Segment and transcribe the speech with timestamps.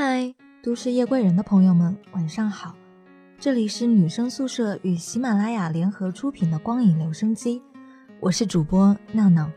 [0.00, 0.32] 嗨，
[0.62, 2.72] 都市夜归人的朋友们，晚上好！
[3.36, 7.60] 这里是女生宿舍与喜马拉雅联合出品的光影留声机，
[8.20, 9.50] 我是主播闹闹。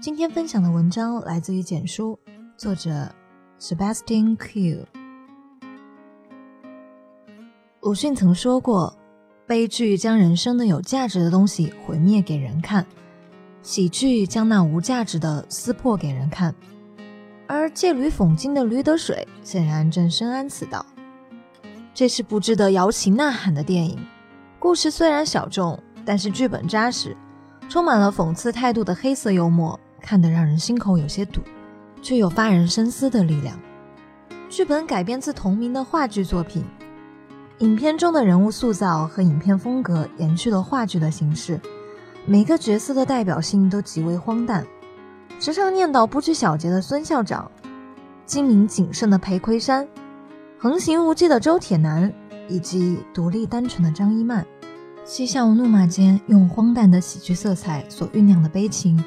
[0.00, 2.18] 今天分享的文章来自于简书，
[2.56, 3.14] 作者
[3.60, 4.88] Sebastian Q。
[7.82, 8.92] 鲁迅曾说过
[9.46, 12.84] ：“悲剧将人生的有价值的东西毁灭给人看，
[13.62, 16.52] 喜剧将那无价值的撕破给人看。”
[17.54, 20.86] 而借驴讽金的驴得水，显然正深谙此道。
[21.92, 23.98] 这是不值得摇旗呐喊的电影。
[24.58, 27.14] 故事虽然小众，但是剧本扎实，
[27.68, 31.42] 充满了讽刺态度的黑色幽默，看得让人心口有些堵，
[32.00, 33.54] 却有发人深思的力量。
[34.48, 36.64] 剧本改编自同名的话剧作品，
[37.58, 41.60] 影片中的人物塑造和影片风格延续了话剧的形式，
[42.24, 44.66] 每个角色的代表性都极为荒诞。
[45.42, 47.50] 时常念叨不拘小节的孙校长，
[48.24, 49.84] 精明谨慎的裴魁山，
[50.56, 52.14] 横行无忌的周铁男，
[52.48, 54.46] 以及独立单纯的张一曼，
[55.04, 59.02] 嬉笑怒骂间用荒诞的喜剧色彩所酝酿的悲情，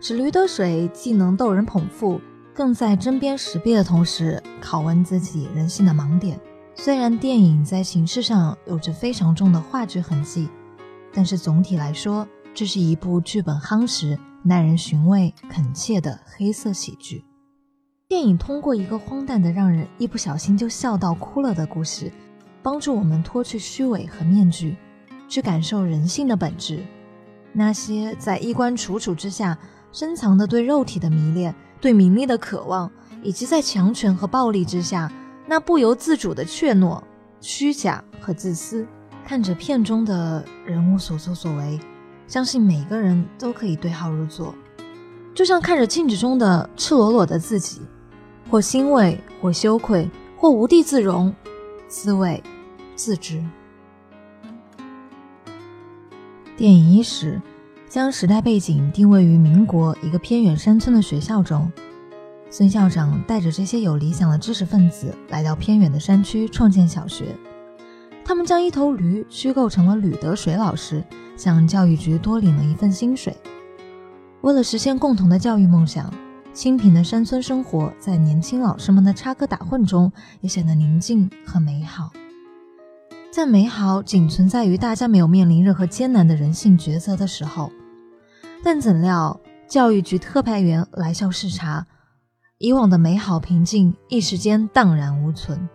[0.00, 2.20] 使驴得水既能逗人捧腹，
[2.54, 6.38] 更在针砭时弊的同时拷问自己人性的盲点。
[6.76, 10.48] 虽然电影在形式上有着非常重的话剧痕迹，
[11.12, 14.16] 但是总体来说，这是一部剧本夯实。
[14.42, 17.24] 耐人寻味、恳切的黑色喜剧
[18.08, 22.10] 电影，通过一个荒诞的、让人一不小心就笑到哭了的故事，
[22.62, 24.76] 帮助我们脱去虚伪和面具，
[25.28, 26.84] 去感受人性的本质。
[27.52, 29.56] 那些在衣冠楚楚之下
[29.92, 32.90] 深藏的对肉体的迷恋、对名利的渴望，
[33.22, 35.12] 以及在强权和暴力之下
[35.46, 37.02] 那不由自主的怯懦、
[37.40, 38.86] 虚假和自私。
[39.24, 41.78] 看着片中的人物所作所为。
[42.30, 44.54] 相信每个人都可以对号入座，
[45.34, 47.80] 就像看着镜子中的赤裸裸的自己，
[48.48, 51.34] 或欣慰，或羞愧，或无地自容，
[51.88, 52.40] 滋味
[52.94, 53.42] 自知。
[56.56, 57.42] 电影伊始
[57.88, 61.68] 将时代背景定位于民国一个偏远山村的学校中，
[62.48, 67.34] 孙校长带着这些有理想的知识分子来到偏远的山区创建小学，
[68.30, 71.02] 他们将一头驴虚构成了吕德水老师。
[71.36, 73.36] 向教育局多领了一份薪水。
[74.42, 76.08] 为了实现共同的教育梦想，
[76.52, 82.12] 清贫的山村生活在年轻老师们的插科打诨中也显得宁静和美好。
[83.32, 87.72] 在美好仅存在于大家没有面临任何艰难的人性抉择的时候，
[88.62, 91.84] 但怎料教育局特派员来校视察，
[92.58, 95.68] 以往的美好平静一时间荡然无存。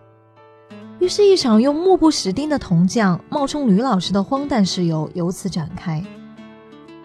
[1.05, 6.03] 于是，一场用目不识丁的铜匠冒充吕老师的荒诞事由由此展开。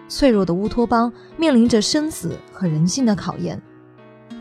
[0.08, 3.60] 脆弱的乌托邦面临着生死和人性的考验，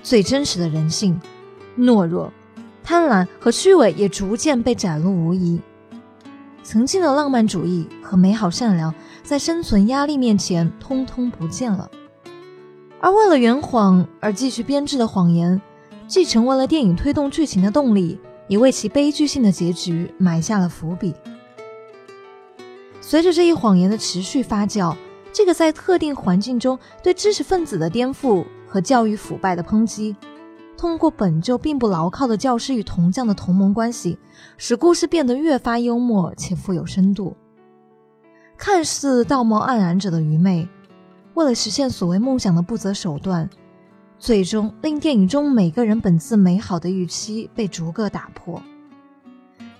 [0.01, 1.19] 最真实的人性、
[1.77, 2.31] 懦弱、
[2.85, 5.59] 贪婪和虚伪也逐渐被展露无遗。
[6.63, 11.91] 曾经的浪漫主义和美好善良，在生存压力面前通通不见了。
[13.01, 15.61] 而为了圆谎而继续编织的谎言，
[16.07, 18.17] 既成为了电影推动剧情的动力。
[18.49, 21.13] 也为其悲剧性的结局埋下了伏笔。
[22.99, 24.93] 随着这一谎言的持续发酵，
[25.31, 30.15] 这个在特定环境中对知识分子的颠覆和教育腐败的抨击，
[30.75, 34.17] 通过本就并不牢靠的教师与铜匠的同盟关系，
[34.57, 37.37] 使故事变得越发幽默且富有深度。
[38.57, 40.67] 看似道貌岸然者的愚昧，
[41.35, 43.49] 为了实现所谓梦想的不择手段。
[44.19, 48.61] 最终令电影中每个人本自美好的预期被逐个打破，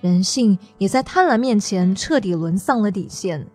[0.00, 3.46] 人性也在贪婪面前彻底沦丧了底线，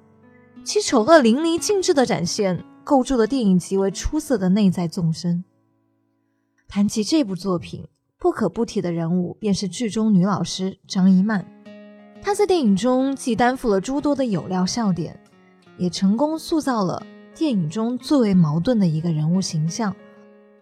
[0.64, 5.44] 其丑恶淋漓尽致的展现，构筑了电影极为出色的内在纵深。
[6.68, 7.88] 谈起这部作品，
[8.20, 11.44] 不可不提的人物便是剧中女老师张一曼，
[12.22, 15.20] 她在电影中既担负了诸多的有料笑点，
[15.80, 17.04] 也成功塑造了
[17.34, 19.96] 电影中最为矛盾的一个人物形象。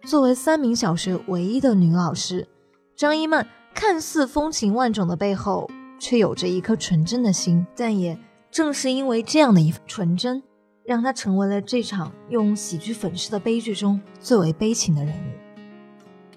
[0.04, 2.46] 作为三明小学唯一的女老师，
[2.94, 7.66] 张一曼看似风情万种的背后，却有着一颗纯真的心。
[7.74, 8.18] 但也
[8.50, 10.42] 正是因为这样的一份纯真，
[10.84, 16.28] 让她成为了这场用喜剧粉饰的悲剧中最为悲情的人物。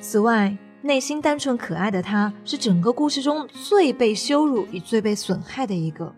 [0.00, 6.14] 此外，内心单纯可爱的她，是整个故事中最被羞辱与最被损害的一个。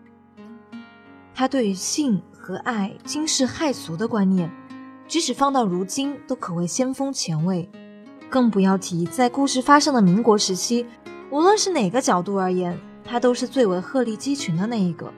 [1.33, 4.51] 她对于性和爱惊世骇俗的观念。
[5.07, 7.69] 即使放到如今，都可谓先锋前卫，
[8.29, 10.85] 更不要提在故事发生的民国时期，
[11.29, 15.11] 无论是哪个角度而言，他都是最为鹤立鸡群的那一个。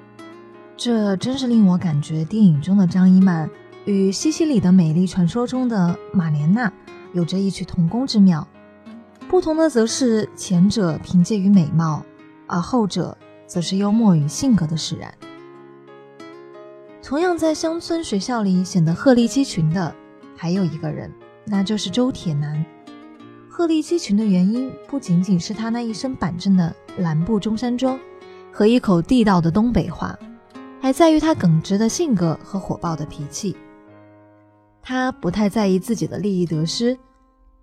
[0.75, 3.49] 这真是令我感觉电影中的张一曼
[3.85, 6.71] 与西西里的美丽传说中的玛莲娜
[7.13, 8.47] 有着异曲同工之妙。
[9.29, 12.03] 不同的则是前者凭借于美貌，
[12.45, 13.17] 而后者
[13.47, 15.13] 则是幽默与性格的使然。
[17.07, 19.95] 同样在乡村学校里显得鹤立鸡群的，
[20.35, 21.09] 还有一个人，
[21.45, 22.65] 那就是周铁男。
[23.47, 27.97] 鹤立鸡群的原因不仅仅是他那一身板正的蓝布中山装
[28.51, 30.19] 和一口地道的东北话，
[30.81, 33.55] 还在于他耿直的性格和火爆的脾气。
[34.81, 36.99] 他不太在意自己的利益得失，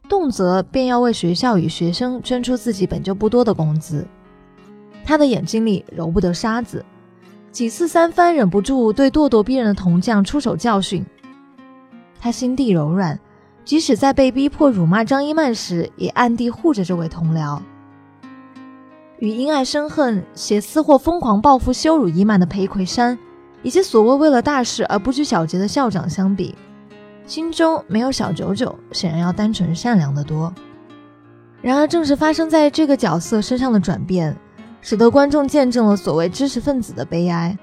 [0.09, 4.07] 动辄便要为学校与学生捐出自己本就不多的工资。
[5.05, 6.83] 他的眼睛里揉不得沙子。
[7.55, 11.07] 几次三番忍不住对咄咄逼人的铜匠出手教训，
[12.21, 13.17] 他心地柔软，
[13.65, 17.63] 即使在被逼迫辱骂张一曼时，也暗地护着这位同僚。
[19.21, 23.17] 与因爱生恨、挟私货疯狂报复羞辱一曼的裴魁山，
[23.63, 26.57] 以及所谓为了大事而不拘小节的校长相比，
[27.25, 30.53] 心中没有小九九，显然要单纯善良得多。
[31.63, 34.37] 然而，正是发生在这个角色身上的转变。
[34.85, 37.57] 使得观众见证了所谓知识分子的悲哀。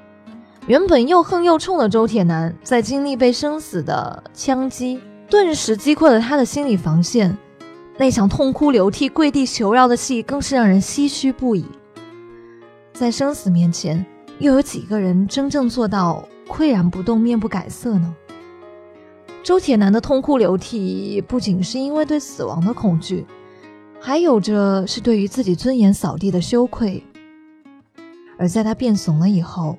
[0.65, 7.37] 原本又横又冲的周铁男，在经历被生死的枪击，顿时击溃了他的心理防线。
[7.95, 11.63] 那场痛哭流涕、跪地求饶的戏，更是让人唏嘘不已。
[12.91, 14.03] 在生死面前，
[14.39, 18.15] 又有几个人真正做到岿然不动、面不改色呢？
[19.43, 23.27] 周铁男的痛哭流涕，不仅是因为对死亡的恐惧，
[23.99, 27.03] 还有着是对于自己尊严扫地的羞愧。
[28.41, 29.77] 而在他变怂了以后，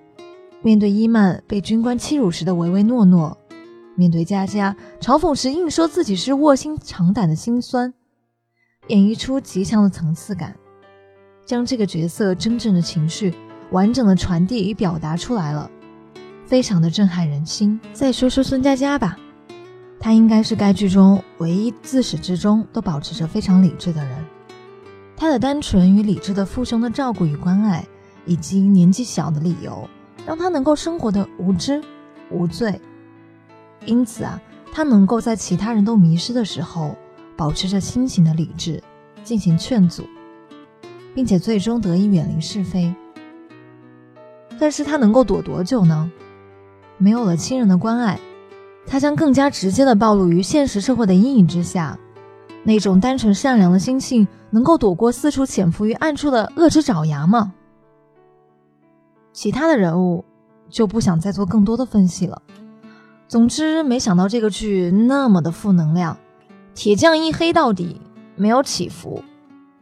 [0.62, 3.36] 面对伊曼被军官欺辱时的唯唯诺诺，
[3.96, 7.92] 面对佳佳嘲讽时硬说自己是卧薪尝胆的心酸，
[8.86, 10.54] 演绎出极强的层次感，
[11.44, 13.34] 将这个角色真正的情绪
[13.72, 15.68] 完整的传递与表达出来了，
[16.46, 17.80] 非常的震撼人心。
[17.92, 19.18] 再说说孙佳佳吧，
[19.98, 24.24] 她应该是该剧中唯一自始至终都保持着非常理智的人，
[25.16, 27.84] 她的单纯与理智的父兄的照顾与关爱。
[28.24, 29.88] 以及年纪小的理由，
[30.26, 31.82] 让他能够生活的无知
[32.30, 32.80] 无罪。
[33.84, 34.40] 因此啊，
[34.72, 36.96] 他能够在其他人都迷失的时候，
[37.36, 38.82] 保持着清醒的理智
[39.24, 40.04] 进行劝阻，
[41.14, 42.94] 并且最终得以远离是非。
[44.58, 46.10] 但是他能够躲多久呢？
[46.98, 48.20] 没有了亲人的关爱，
[48.86, 51.98] 他将更加直接的暴露于现实社会的阴影之下。
[52.62, 57.52] 那种单纯善良的心性，能够躲过四处潜伏于暗处的恶之爪牙吗？
[59.32, 60.24] 其他的人物
[60.68, 62.40] 就不想再做更多的分析了。
[63.28, 66.16] 总之，没想到这个剧那么的负能量，
[66.74, 68.00] 铁匠一黑到底，
[68.36, 69.22] 没有起伏，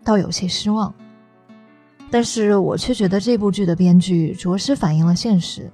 [0.05, 0.95] 倒有些失望。
[2.13, 5.71] 但是我却觉得这部剧的编剧着实反映了现实。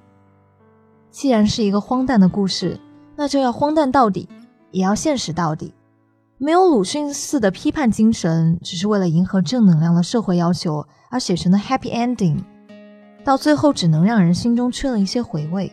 [1.11, 2.79] 既然是一个荒诞的故事，
[3.15, 4.29] 那就要荒诞到底，
[4.71, 5.75] 也要现实到底。
[6.39, 12.37] 没有鲁迅似的批判精神，只是为了迎合正能量的社会要求而写成的 happy ending。
[13.27, 15.73] 到最后，只能让人心中缺了一些回味。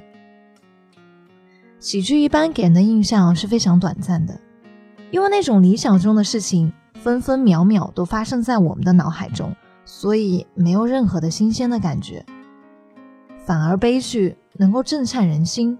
[1.79, 4.39] 喜剧一般给人的印象是非常短暂的，
[5.11, 9.55] 因为那种理想中的事情分分秒秒都发生在我们的脑海中，
[9.85, 12.25] 所以没有任何的新鲜的感觉。
[13.45, 15.77] 反而悲剧能够震颤人心，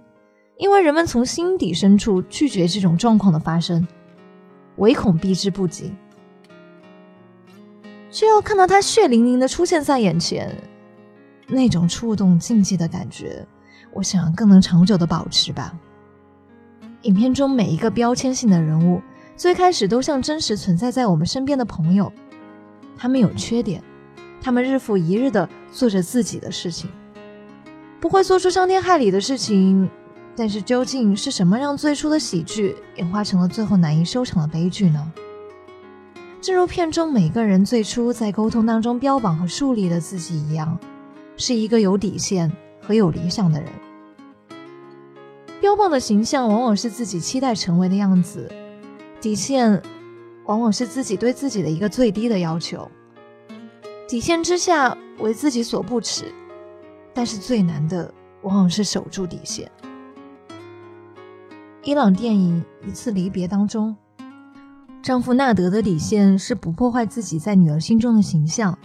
[0.58, 3.88] 因为人们从心底深处拒绝这种状况的发生，
[4.76, 5.92] 唯恐避之不及，
[8.12, 10.56] 却要看到他血淋淋的出现在眼前。
[11.48, 13.46] 那种触动禁忌的感觉，
[13.92, 15.74] 我想更能长久的保持吧。
[17.04, 19.02] 影片中每一个标签性的人物，
[19.36, 22.12] 最开始都像真实存在在我们身边的朋友。
[22.98, 23.84] 他们有缺点，
[24.42, 26.90] 他们日复一日的做着自己的事情，
[28.00, 29.90] 不会做出伤天害理的事情。
[30.36, 35.12] 但是究竟是什么让最初的喜剧演化成了最后难以收场的悲剧呢？
[36.42, 40.80] 正如片中每个人最初在沟通当中标榜和树立的自己一样。
[41.36, 43.70] 是一个有底线和有理想的人，
[45.60, 48.52] 标榜的形象往往是自己期待成为的样子，
[49.20, 49.82] 底线
[50.46, 52.90] 往往是自己对自己的一个最低的要求，
[54.08, 56.26] 底线之下为自己所不耻，
[57.14, 59.72] 但是最难的往往是守住底线。
[61.84, 63.96] 伊朗电影《一次离别》当中，
[65.02, 68.78] 丈夫纳德的底线是不破坏自己在女儿心中的形象。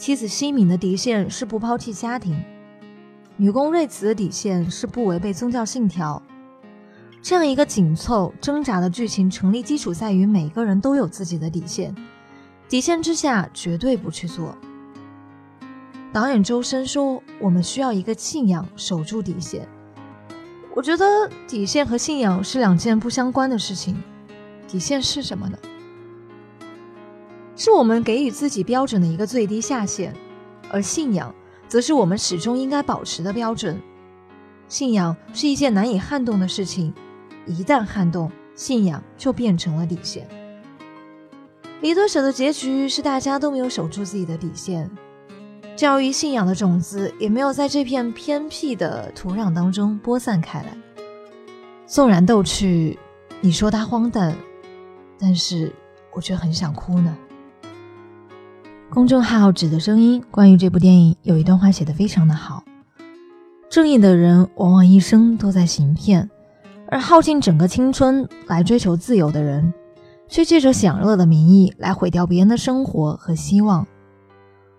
[0.00, 2.42] 妻子西敏的底线是不抛弃家庭，
[3.36, 6.22] 女工瑞慈的底线是不违背宗教信条。
[7.20, 11.94] 这样一个紧凑挣扎的剧情成立基础在于每个人都有自己的底线，
[12.66, 14.56] 底线之下绝对不去做。
[16.14, 19.68] 导演周深说：“我们需要一个信仰守住底线。”
[20.74, 21.04] 我觉得
[21.46, 24.02] 底线和信仰是两件不相关的事情。
[24.66, 25.58] 底线是什么呢？
[27.60, 30.14] 是我们给予自己标准的一个最低下限，
[30.70, 31.34] 而信仰
[31.68, 33.78] 则是我们始终应该保持的标准。
[34.66, 36.94] 信仰是一件难以撼动的事情，
[37.44, 40.26] 一旦撼动，信仰就变成了底线。
[41.82, 44.90] 李多舍的结局是大家都没有守住自己的底线，
[45.76, 50.74] 教育信仰的种子也没有在这片偏僻的土壤当中播散开来。
[51.86, 52.98] 纵然逗趣，
[53.42, 54.34] 你说它荒诞，
[55.18, 55.70] 但是
[56.14, 57.14] 我却很想哭呢。
[58.92, 62.64] 公众号“纸的声音”关于这部电影有一段话写得非常的好：
[63.70, 66.28] 正义的人往往一生都在行骗，
[66.88, 69.72] 而耗尽整个青春来追求自由的人。
[70.28, 73.84] 却借着享乐的名义来毁掉别人的生活和希望。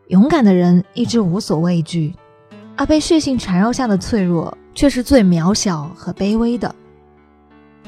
[0.08, 2.16] 勇敢的人一直无所畏惧，
[2.78, 6.74] 而被血性缠绕下的脆弱却是最渺小和卑微的。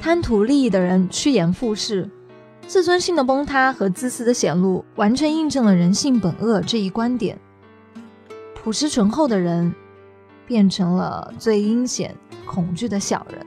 [0.02, 2.10] 贪图利益的人趋炎附势，
[2.66, 7.38] 自尊心的崩塌和自私的显露，完全印证了人性本恶这一观点。
[8.56, 9.74] 朴实醇厚的人，
[10.48, 12.16] 变成了最阴险
[12.46, 13.46] 恐惧的小人。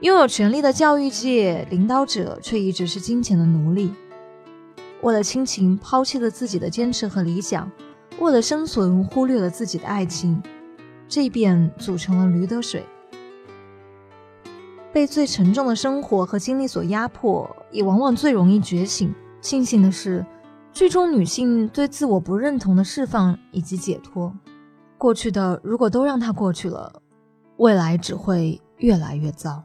[0.00, 3.92] 拥有权力的教育界领导者，却一直是金钱的奴隶。
[5.00, 7.70] 为了亲情，抛弃了自己的坚持和理想；
[8.18, 10.42] 为了生存，忽略了自己的爱情。
[11.08, 12.84] 这便组成了驴得水。
[14.92, 19.14] 被最沉重的生活和经历所压迫，也往往最容易觉醒。
[19.40, 20.24] 庆幸的是，
[20.72, 24.32] 剧中女性对自我不认同的释放以及解脱。
[24.96, 26.92] 过去的如果都让它过去了，
[27.58, 29.62] 未来只会越来越糟。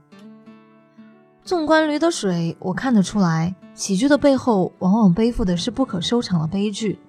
[1.44, 7.00] 纵观驴得水，我看得出来，喜剧的背后往往背负的是不可收场的悲剧，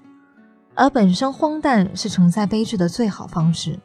[0.75, 3.79] 而本身荒诞是承载悲剧的最好方式。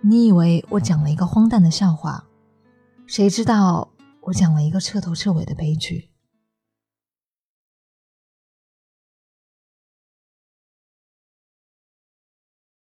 [0.00, 2.24] 你以为我讲了一个荒诞的笑话，
[3.12, 3.92] 谁知道
[4.22, 6.11] 我讲了一个彻头彻尾的悲剧。